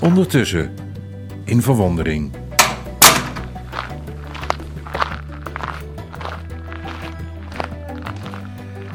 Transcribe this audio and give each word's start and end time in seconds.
Ondertussen, 0.00 0.74
in 1.44 1.62
verwondering. 1.62 2.32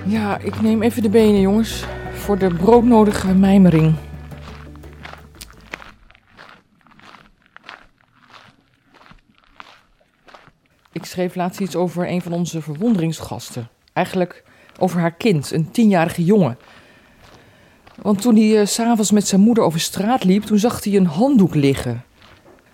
Ja, 0.05 0.37
ik 0.37 0.61
neem 0.61 0.81
even 0.81 1.01
de 1.01 1.09
benen, 1.09 1.41
jongens. 1.41 1.85
Voor 2.13 2.37
de 2.37 2.53
broodnodige 2.53 3.33
mijmering. 3.33 3.95
Ik 10.91 11.05
schreef 11.05 11.35
laatst 11.35 11.59
iets 11.59 11.75
over 11.75 12.09
een 12.09 12.21
van 12.21 12.33
onze 12.33 12.61
verwonderingsgasten. 12.61 13.69
Eigenlijk 13.93 14.43
over 14.79 14.99
haar 14.99 15.13
kind, 15.13 15.51
een 15.51 15.71
tienjarige 15.71 16.23
jongen. 16.23 16.57
Want 18.01 18.21
toen 18.21 18.35
hij 18.35 18.61
uh, 18.61 18.65
s'avonds 18.65 19.11
met 19.11 19.27
zijn 19.27 19.41
moeder 19.41 19.63
over 19.63 19.79
straat 19.79 20.23
liep, 20.23 20.43
toen 20.43 20.59
zag 20.59 20.83
hij 20.83 20.95
een 20.95 21.05
handdoek 21.05 21.55
liggen. 21.55 22.03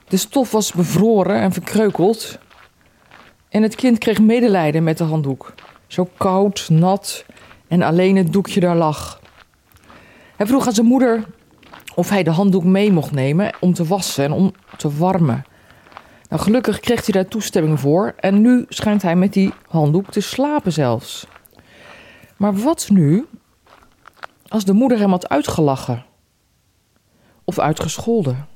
De 0.07 0.17
stof 0.17 0.51
was 0.51 0.73
bevroren 0.73 1.41
en 1.41 1.51
verkreukeld. 1.51 2.37
En 3.49 3.63
het 3.63 3.75
kind 3.75 3.97
kreeg 3.97 4.19
medelijden 4.19 4.83
met 4.83 4.97
de 4.97 5.03
handdoek. 5.03 5.53
Zo 5.87 6.09
koud, 6.17 6.69
nat 6.69 7.25
en 7.67 7.81
alleen 7.81 8.15
het 8.15 8.33
doekje 8.33 8.59
daar 8.59 8.75
lag. 8.75 9.21
Hij 10.35 10.47
vroeg 10.47 10.67
aan 10.67 10.73
zijn 10.73 10.87
moeder 10.87 11.23
of 11.95 12.09
hij 12.09 12.23
de 12.23 12.29
handdoek 12.29 12.63
mee 12.63 12.91
mocht 12.91 13.11
nemen 13.11 13.53
om 13.59 13.73
te 13.73 13.85
wassen 13.85 14.23
en 14.23 14.31
om 14.31 14.53
te 14.77 14.97
warmen. 14.97 15.45
Nou, 16.29 16.41
gelukkig 16.41 16.79
kreeg 16.79 17.05
hij 17.05 17.13
daar 17.13 17.29
toestemming 17.29 17.79
voor 17.79 18.13
en 18.17 18.41
nu 18.41 18.65
schijnt 18.67 19.01
hij 19.01 19.15
met 19.15 19.33
die 19.33 19.53
handdoek 19.67 20.11
te 20.11 20.21
slapen 20.21 20.71
zelfs. 20.71 21.27
Maar 22.37 22.55
wat 22.55 22.87
nu 22.89 23.25
als 24.49 24.65
de 24.65 24.73
moeder 24.73 24.99
hem 24.99 25.09
had 25.09 25.29
uitgelachen 25.29 26.05
of 27.43 27.59
uitgescholden? 27.59 28.47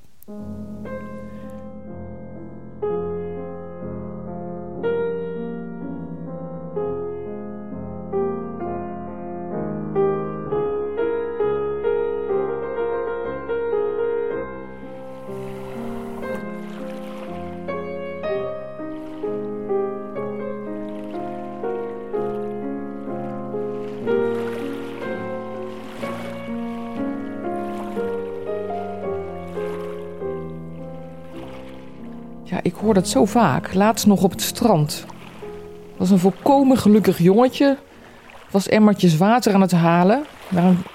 Ja, 32.53 32.59
ik 32.61 32.73
hoor 32.73 32.93
dat 32.93 33.07
zo 33.07 33.25
vaak. 33.25 33.73
Laatst 33.73 34.05
nog 34.05 34.23
op 34.23 34.31
het 34.31 34.41
strand. 34.41 35.05
was 35.97 36.09
een 36.09 36.19
volkomen 36.19 36.77
gelukkig 36.77 37.17
jongetje. 37.17 37.77
Was 38.51 38.67
emmertjes 38.67 39.17
water 39.17 39.53
aan 39.53 39.61
het 39.61 39.71
halen. 39.71 40.25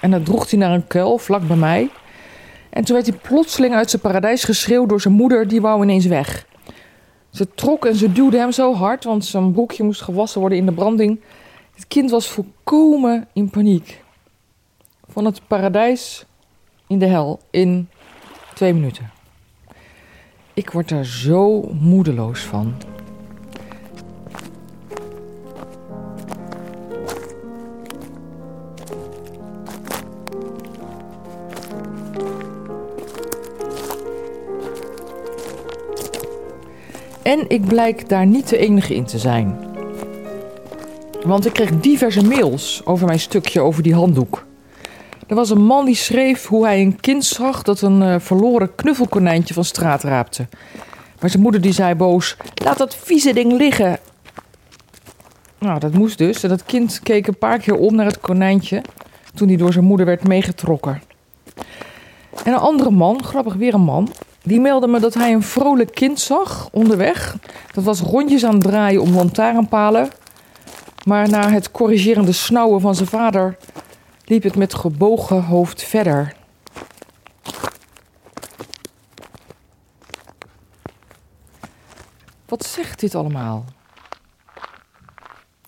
En 0.00 0.10
dat 0.10 0.24
droeg 0.24 0.50
hij 0.50 0.58
naar 0.58 0.72
een 0.72 0.86
kuil 0.86 1.18
vlak 1.18 1.46
bij 1.46 1.56
mij. 1.56 1.90
En 2.70 2.84
toen 2.84 2.94
werd 2.94 3.08
hij 3.08 3.18
plotseling 3.22 3.74
uit 3.74 3.90
zijn 3.90 4.02
paradijs 4.02 4.44
geschreeuwd 4.44 4.88
door 4.88 5.00
zijn 5.00 5.14
moeder. 5.14 5.48
Die 5.48 5.60
wou 5.60 5.82
ineens 5.82 6.06
weg. 6.06 6.46
Ze 7.30 7.54
trok 7.54 7.86
en 7.86 7.94
ze 7.94 8.12
duwde 8.12 8.38
hem 8.38 8.52
zo 8.52 8.74
hard, 8.74 9.04
want 9.04 9.24
zijn 9.24 9.52
broekje 9.52 9.84
moest 9.84 10.02
gewassen 10.02 10.40
worden 10.40 10.58
in 10.58 10.66
de 10.66 10.72
branding. 10.72 11.20
Het 11.74 11.86
kind 11.86 12.10
was 12.10 12.28
volkomen 12.28 13.28
in 13.32 13.50
paniek. 13.50 14.04
Van 15.08 15.24
het 15.24 15.40
paradijs 15.46 16.24
in 16.86 16.98
de 16.98 17.06
hel 17.06 17.40
in 17.50 17.88
twee 18.54 18.74
minuten. 18.74 19.17
Ik 20.58 20.70
word 20.70 20.88
daar 20.88 21.04
zo 21.04 21.70
moedeloos 21.80 22.40
van. 22.40 22.74
En 37.22 37.44
ik 37.48 37.64
blijk 37.64 38.08
daar 38.08 38.26
niet 38.26 38.48
de 38.48 38.56
enige 38.58 38.94
in 38.94 39.04
te 39.04 39.18
zijn. 39.18 39.58
Want 41.24 41.46
ik 41.46 41.52
kreeg 41.52 41.80
diverse 41.80 42.24
mails 42.24 42.82
over 42.84 43.06
mijn 43.06 43.20
stukje 43.20 43.60
over 43.60 43.82
die 43.82 43.94
handdoek. 43.94 44.47
Er 45.28 45.34
was 45.34 45.50
een 45.50 45.64
man 45.64 45.84
die 45.84 45.94
schreef 45.94 46.46
hoe 46.46 46.64
hij 46.64 46.80
een 46.80 47.00
kind 47.00 47.24
zag 47.24 47.62
dat 47.62 47.80
een 47.80 48.02
uh, 48.02 48.14
verloren 48.18 48.74
knuffelkonijntje 48.74 49.54
van 49.54 49.64
straat 49.64 50.02
raapte. 50.02 50.46
Maar 51.20 51.30
zijn 51.30 51.42
moeder 51.42 51.60
die 51.60 51.72
zei 51.72 51.94
boos: 51.94 52.36
Laat 52.54 52.78
dat 52.78 52.96
vieze 52.96 53.32
ding 53.32 53.52
liggen. 53.52 53.98
Nou, 55.58 55.78
dat 55.78 55.92
moest 55.92 56.18
dus. 56.18 56.42
En 56.42 56.48
dat 56.48 56.64
kind 56.64 57.00
keek 57.02 57.26
een 57.26 57.38
paar 57.38 57.58
keer 57.58 57.76
om 57.76 57.94
naar 57.94 58.06
het 58.06 58.20
konijntje 58.20 58.82
toen 59.34 59.48
hij 59.48 59.56
door 59.56 59.72
zijn 59.72 59.84
moeder 59.84 60.06
werd 60.06 60.28
meegetrokken. 60.28 61.02
En 62.44 62.52
een 62.52 62.58
andere 62.58 62.90
man, 62.90 63.24
grappig 63.24 63.54
weer 63.54 63.74
een 63.74 63.80
man, 63.80 64.08
die 64.42 64.60
meldde 64.60 64.86
me 64.86 65.00
dat 65.00 65.14
hij 65.14 65.32
een 65.32 65.42
vrolijk 65.42 65.94
kind 65.94 66.20
zag 66.20 66.68
onderweg. 66.72 67.36
Dat 67.72 67.84
was 67.84 68.00
rondjes 68.00 68.44
aan 68.44 68.54
het 68.54 68.62
draaien 68.62 69.02
om 69.02 69.14
lantaarnpalen. 69.14 70.08
Maar 71.04 71.28
na 71.28 71.50
het 71.50 71.70
corrigerende 71.70 72.32
snauwen 72.32 72.80
van 72.80 72.94
zijn 72.94 73.08
vader 73.08 73.56
liep 74.28 74.42
het 74.42 74.56
met 74.56 74.74
gebogen 74.74 75.42
hoofd 75.42 75.82
verder. 75.82 76.34
Wat 82.46 82.64
zegt 82.64 83.00
dit 83.00 83.14
allemaal? 83.14 83.64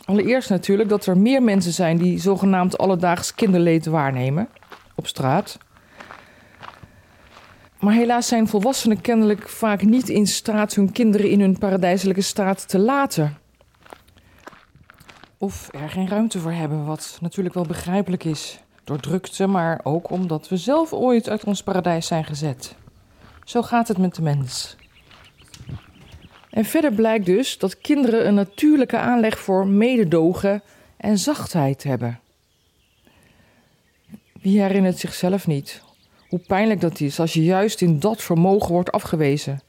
Allereerst 0.04 0.50
natuurlijk 0.50 0.88
dat 0.88 1.06
er 1.06 1.18
meer 1.18 1.42
mensen 1.42 1.72
zijn 1.72 1.98
die 1.98 2.18
zogenaamd 2.18 2.78
alledaags 2.78 3.34
kinderleed 3.34 3.86
waarnemen 3.86 4.48
op 4.94 5.06
straat. 5.06 5.58
Maar 7.78 7.94
helaas 7.94 8.28
zijn 8.28 8.48
volwassenen 8.48 9.00
kennelijk 9.00 9.48
vaak 9.48 9.82
niet 9.82 10.08
in 10.08 10.26
staat 10.26 10.74
hun 10.74 10.92
kinderen 10.92 11.30
in 11.30 11.40
hun 11.40 11.58
paradijselijke 11.58 12.22
staat 12.22 12.68
te 12.68 12.78
laten. 12.78 13.39
Of 15.42 15.68
er 15.72 15.90
geen 15.90 16.08
ruimte 16.08 16.38
voor 16.38 16.52
hebben, 16.52 16.84
wat 16.84 17.18
natuurlijk 17.20 17.54
wel 17.54 17.64
begrijpelijk 17.64 18.24
is. 18.24 18.60
Door 18.84 19.00
drukte, 19.00 19.46
maar 19.46 19.80
ook 19.82 20.10
omdat 20.10 20.48
we 20.48 20.56
zelf 20.56 20.92
ooit 20.92 21.28
uit 21.28 21.44
ons 21.44 21.62
paradijs 21.62 22.06
zijn 22.06 22.24
gezet. 22.24 22.74
Zo 23.44 23.62
gaat 23.62 23.88
het 23.88 23.98
met 23.98 24.14
de 24.14 24.22
mens. 24.22 24.76
En 26.50 26.64
verder 26.64 26.92
blijkt 26.92 27.26
dus 27.26 27.58
dat 27.58 27.80
kinderen 27.80 28.26
een 28.26 28.34
natuurlijke 28.34 28.98
aanleg 28.98 29.38
voor 29.38 29.66
mededogen 29.66 30.62
en 30.96 31.18
zachtheid 31.18 31.82
hebben. 31.82 32.20
Wie 34.40 34.60
herinnert 34.60 34.98
zichzelf 34.98 35.46
niet 35.46 35.82
hoe 36.28 36.38
pijnlijk 36.38 36.80
dat 36.80 37.00
is 37.00 37.20
als 37.20 37.32
je 37.32 37.44
juist 37.44 37.80
in 37.80 38.00
dat 38.00 38.22
vermogen 38.22 38.72
wordt 38.72 38.92
afgewezen 38.92 39.60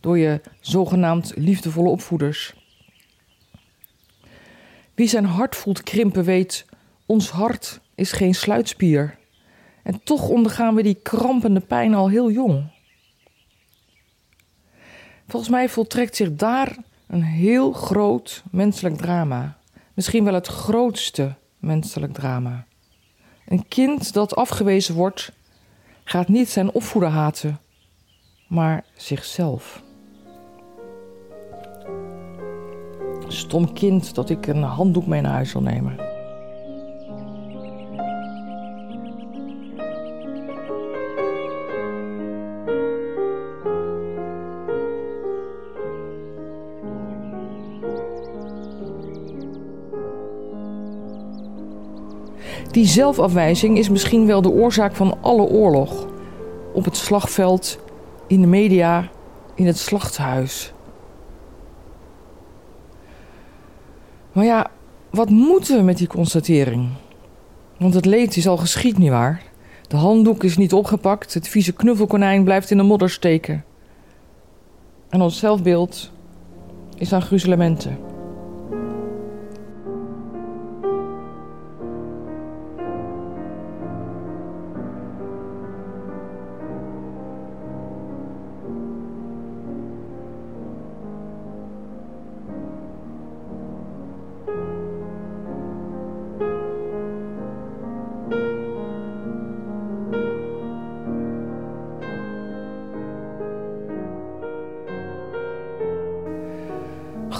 door 0.00 0.18
je 0.18 0.40
zogenaamd 0.60 1.32
liefdevolle 1.36 1.88
opvoeders? 1.88 2.59
Wie 5.00 5.08
zijn 5.08 5.24
hart 5.24 5.56
voelt 5.56 5.82
krimpen 5.82 6.24
weet, 6.24 6.66
ons 7.06 7.30
hart 7.30 7.80
is 7.94 8.12
geen 8.12 8.34
sluitspier. 8.34 9.18
En 9.82 10.00
toch 10.04 10.28
ondergaan 10.28 10.74
we 10.74 10.82
die 10.82 10.98
krampende 11.02 11.60
pijn 11.60 11.94
al 11.94 12.08
heel 12.08 12.30
jong. 12.30 12.70
Volgens 15.28 15.50
mij 15.50 15.68
voltrekt 15.68 16.16
zich 16.16 16.34
daar 16.34 16.76
een 17.06 17.22
heel 17.22 17.72
groot 17.72 18.42
menselijk 18.50 18.96
drama. 18.96 19.58
Misschien 19.94 20.24
wel 20.24 20.34
het 20.34 20.46
grootste 20.46 21.34
menselijk 21.58 22.12
drama. 22.12 22.66
Een 23.46 23.68
kind 23.68 24.12
dat 24.12 24.36
afgewezen 24.36 24.94
wordt, 24.94 25.32
gaat 26.04 26.28
niet 26.28 26.48
zijn 26.48 26.72
opvoeder 26.72 27.10
haten, 27.10 27.60
maar 28.48 28.84
zichzelf. 28.96 29.82
Stom 33.32 33.72
kind 33.72 34.14
dat 34.14 34.30
ik 34.30 34.46
een 34.46 34.62
handdoek 34.62 35.06
mee 35.06 35.20
naar 35.20 35.32
huis 35.32 35.52
wil 35.52 35.62
nemen. 35.62 35.96
Die 52.70 52.86
zelfafwijzing 52.86 53.78
is 53.78 53.88
misschien 53.88 54.26
wel 54.26 54.42
de 54.42 54.50
oorzaak 54.50 54.94
van 54.94 55.18
alle 55.20 55.42
oorlog. 55.42 56.06
Op 56.72 56.84
het 56.84 56.96
slagveld, 56.96 57.78
in 58.26 58.40
de 58.40 58.46
media, 58.46 59.08
in 59.54 59.66
het 59.66 59.78
slachthuis. 59.78 60.72
Maar 64.40 64.48
ja, 64.48 64.70
wat 65.10 65.30
moeten 65.30 65.76
we 65.76 65.82
met 65.82 65.96
die 65.98 66.06
constatering? 66.06 66.88
Want 67.76 67.94
het 67.94 68.04
leed 68.04 68.36
is 68.36 68.48
al 68.48 68.56
geschied, 68.56 68.98
nietwaar? 68.98 69.42
De 69.88 69.96
handdoek 69.96 70.44
is 70.44 70.56
niet 70.56 70.72
opgepakt, 70.72 71.34
het 71.34 71.48
vieze 71.48 71.72
knuffelkonijn 71.72 72.44
blijft 72.44 72.70
in 72.70 72.76
de 72.76 72.82
modder 72.82 73.10
steken. 73.10 73.64
En 75.08 75.20
ons 75.20 75.38
zelfbeeld 75.38 76.10
is 76.96 77.12
aan 77.12 77.22
gruzelementen. 77.22 78.09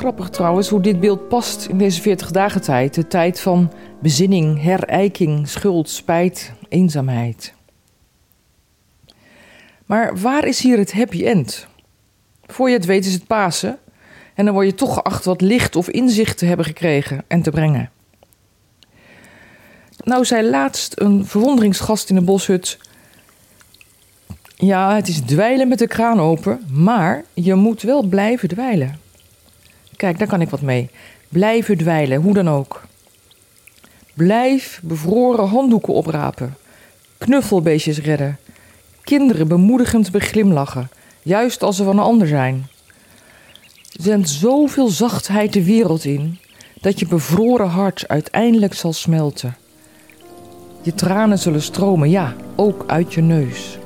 Grappig 0.00 0.28
trouwens 0.28 0.68
hoe 0.68 0.80
dit 0.80 1.00
beeld 1.00 1.28
past 1.28 1.66
in 1.66 1.78
deze 1.78 2.00
40 2.00 2.30
dagen 2.30 2.60
tijd. 2.60 2.94
De 2.94 3.06
tijd 3.06 3.40
van 3.40 3.72
bezinning, 3.98 4.62
herijking, 4.62 5.48
schuld, 5.48 5.88
spijt, 5.88 6.52
eenzaamheid. 6.68 7.54
Maar 9.86 10.18
waar 10.18 10.46
is 10.46 10.60
hier 10.60 10.78
het 10.78 10.92
happy 10.92 11.24
end? 11.24 11.66
Voor 12.46 12.68
je 12.68 12.76
het 12.76 12.84
weet 12.84 13.06
is 13.06 13.12
het 13.12 13.26
Pasen 13.26 13.78
en 14.34 14.44
dan 14.44 14.54
word 14.54 14.66
je 14.66 14.74
toch 14.74 14.94
geacht 14.94 15.24
wat 15.24 15.40
licht 15.40 15.76
of 15.76 15.88
inzicht 15.88 16.38
te 16.38 16.46
hebben 16.46 16.66
gekregen 16.66 17.24
en 17.26 17.42
te 17.42 17.50
brengen. 17.50 17.90
Nou 20.04 20.24
zei 20.24 20.50
laatst 20.50 21.00
een 21.00 21.26
verwonderingsgast 21.26 22.08
in 22.08 22.14
de 22.14 22.22
boshut... 22.22 22.78
Ja, 24.56 24.94
het 24.94 25.08
is 25.08 25.20
dweilen 25.20 25.68
met 25.68 25.78
de 25.78 25.86
kraan 25.86 26.20
open, 26.20 26.66
maar 26.70 27.24
je 27.34 27.54
moet 27.54 27.82
wel 27.82 28.02
blijven 28.02 28.48
dweilen. 28.48 29.08
Kijk, 30.00 30.18
daar 30.18 30.28
kan 30.28 30.40
ik 30.40 30.50
wat 30.50 30.60
mee. 30.60 30.90
Blijven 31.28 31.76
dweilen, 31.76 32.20
hoe 32.20 32.34
dan 32.34 32.48
ook. 32.48 32.82
Blijf 34.14 34.80
bevroren 34.82 35.48
handdoeken 35.48 35.94
oprapen. 35.94 36.56
Knuffelbeestjes 37.18 37.98
redden. 37.98 38.38
Kinderen 39.02 39.48
bemoedigend 39.48 40.10
beglimlachen, 40.10 40.90
juist 41.22 41.62
als 41.62 41.76
ze 41.76 41.84
van 41.84 41.98
een 41.98 42.04
ander 42.04 42.26
zijn. 42.26 42.66
Zend 43.92 44.28
zoveel 44.28 44.88
zachtheid 44.88 45.52
de 45.52 45.64
wereld 45.64 46.04
in, 46.04 46.38
dat 46.80 46.98
je 46.98 47.06
bevroren 47.06 47.68
hart 47.68 48.08
uiteindelijk 48.08 48.74
zal 48.74 48.92
smelten. 48.92 49.56
Je 50.82 50.94
tranen 50.94 51.38
zullen 51.38 51.62
stromen, 51.62 52.10
ja, 52.10 52.34
ook 52.56 52.84
uit 52.86 53.14
je 53.14 53.20
neus. 53.20 53.79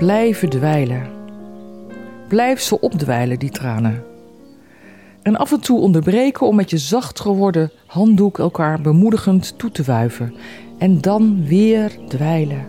Blijven 0.00 0.48
dweilen. 0.48 1.08
Blijf 2.28 2.60
ze 2.60 2.80
opdwijlen, 2.80 3.38
die 3.38 3.50
tranen. 3.50 4.04
En 5.22 5.36
af 5.36 5.52
en 5.52 5.60
toe 5.60 5.80
onderbreken 5.80 6.46
om 6.46 6.56
met 6.56 6.70
je 6.70 6.78
zacht 6.78 7.20
geworden 7.20 7.70
handdoek 7.86 8.38
elkaar 8.38 8.80
bemoedigend 8.80 9.58
toe 9.58 9.70
te 9.70 9.82
wuiven. 9.82 10.34
En 10.78 11.00
dan 11.00 11.44
weer 11.46 11.98
dweilen. 12.08 12.66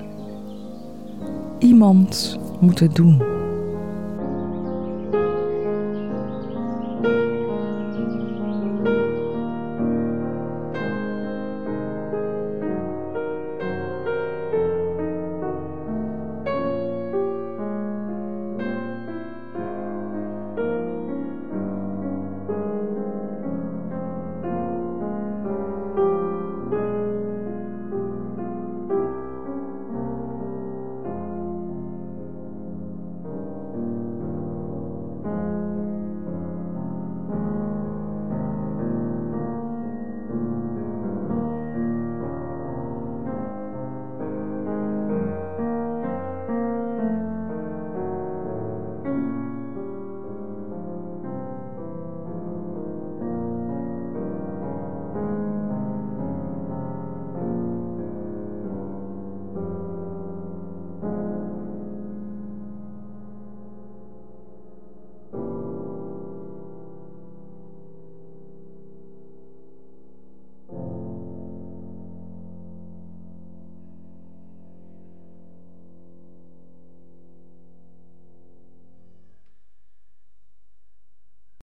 Iemand 1.59 2.39
moet 2.59 2.79
het 2.79 2.95
doen. 2.95 3.30